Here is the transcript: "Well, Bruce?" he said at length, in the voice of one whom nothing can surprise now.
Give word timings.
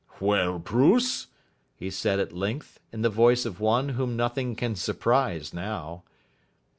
"Well, 0.19 0.57
Bruce?" 0.57 1.27
he 1.75 1.91
said 1.91 2.19
at 2.19 2.33
length, 2.33 2.79
in 2.91 3.03
the 3.03 3.09
voice 3.11 3.45
of 3.45 3.59
one 3.59 3.89
whom 3.89 4.17
nothing 4.17 4.55
can 4.55 4.75
surprise 4.75 5.53
now. 5.53 6.01